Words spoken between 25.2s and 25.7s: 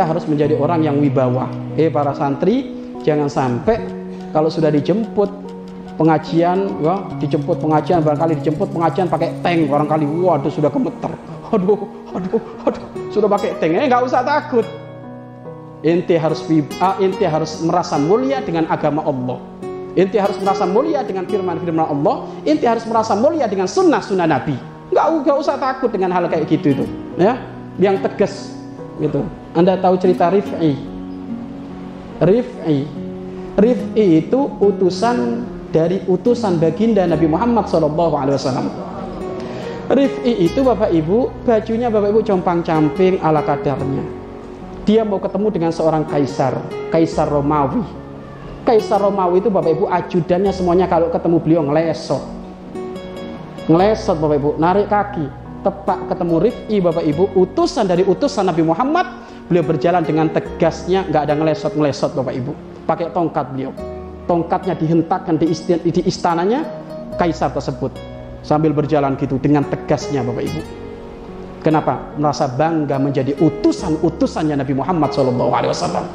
nggak usah